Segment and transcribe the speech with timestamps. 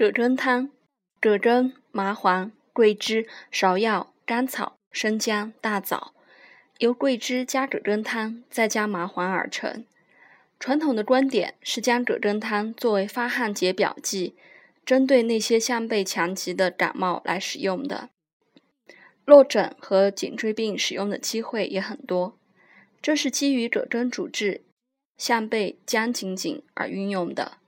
[0.00, 0.70] 葛根汤，
[1.20, 6.14] 葛根、麻黄、桂枝、芍药、甘草、生姜、大枣，
[6.78, 9.84] 由桂枝加葛根汤，再加麻黄而成。
[10.58, 14.34] 传统的观点是将葛根汤作为发汗解表剂，
[14.86, 18.08] 针对那些项背强疾的感冒来使用的。
[19.26, 22.38] 落枕和颈椎病使用的机会也很多，
[23.02, 24.62] 这是基于葛根主治
[25.18, 27.58] 项背僵紧紧而运用的。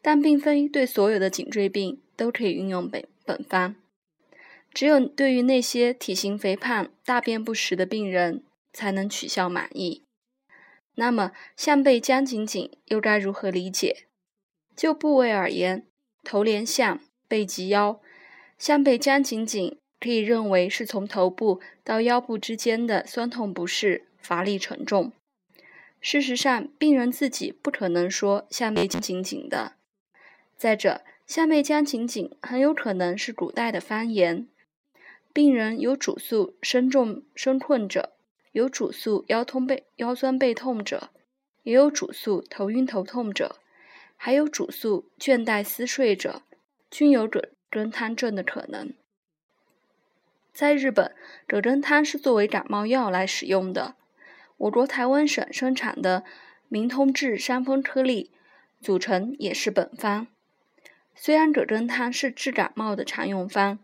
[0.00, 3.74] 但并非对所有的颈椎病都可以运用本本方，
[4.72, 8.42] 只有对于那些体型肥胖、大便不实的病人
[8.72, 10.02] 才能取效满意。
[10.94, 14.06] 那么，项背僵紧紧又该如何理解？
[14.74, 15.86] 就部位而言，
[16.24, 18.00] 头连项，背及腰，
[18.58, 25.12] 项背僵紧紧可以认为是从头部到腰部之间的酸痛不适、乏力沉重。
[26.00, 29.77] 事实上，病人自己不可能说项背僵紧紧的。
[30.58, 34.48] 再者，下面将情景很有可能是古代的方言。
[35.32, 38.14] 病人有主诉身重身困者，
[38.50, 41.10] 有主诉腰痛背腰酸背痛者，
[41.62, 43.60] 也有主诉头晕头痛者，
[44.16, 46.42] 还有主诉倦怠思睡者，
[46.90, 48.92] 均有葛根汤症的可能。
[50.52, 51.14] 在日本，
[51.46, 53.94] 葛根汤是作为感冒药来使用的。
[54.56, 56.24] 我国台湾省生产的
[56.66, 58.32] 明通治伤风颗粒
[58.80, 60.26] 组成也是本方。
[61.20, 63.80] 虽然葛根汤是治感冒的常用方，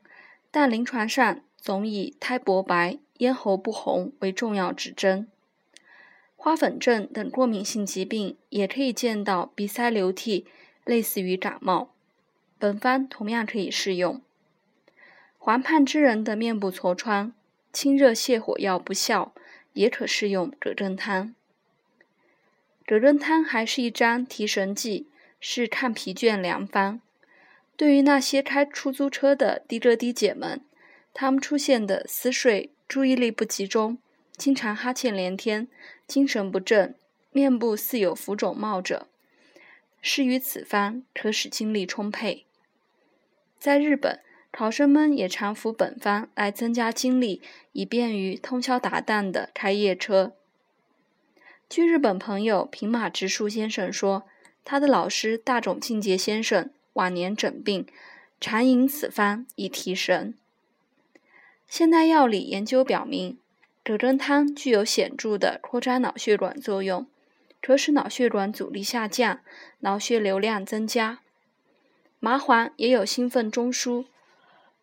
[0.53, 5.27] 但临床上总以苔薄白、咽喉不红为重要指征。
[6.37, 10.47] 花粉症等过敏性疾病也可以见到鼻塞流涕，
[10.85, 11.89] 类似于感冒，
[12.59, 14.23] 本方同样可以适用。
[15.37, 17.33] 黄胖之人的面部痤疮，
[17.73, 19.35] 清热泻火药不效，
[19.73, 21.35] 也可适用葛根汤。
[22.87, 25.09] 葛根汤还是一张提神剂，
[25.41, 27.01] 是抗疲倦良方。
[27.77, 30.61] 对于那些开出租车的的哥的姐们，
[31.13, 33.99] 他们出现的思睡、注意力不集中、
[34.37, 35.67] 经常哈欠连天、
[36.07, 36.95] 精神不振、
[37.33, 39.09] 面部似有浮肿冒者，
[40.01, 42.47] 施于此方可使精力充沛。
[43.59, 44.21] 在日本，
[44.53, 50.35] 考生们也常服本方来增加精力，以便于通宵达旦的开夜车。
[51.69, 54.25] 据日本朋友平马直树先生说，
[54.65, 56.71] 他的老师大冢敬节先生。
[56.95, 57.87] 晚年诊病，
[58.41, 60.35] 常饮此方以提神。
[61.69, 63.39] 现代药理研究表明，
[63.85, 67.07] 葛根汤具有显著的扩张脑血管作用，
[67.61, 69.41] 可使脑血管阻力下降，
[69.81, 71.21] 脑血流量增加。
[72.21, 74.07] 麻黄也有兴奋中枢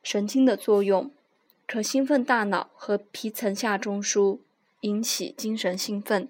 [0.03, 1.11] 神经的作用，
[1.65, 4.39] 可兴奋大脑和皮层下中枢，
[4.81, 6.27] 引起精神兴奋。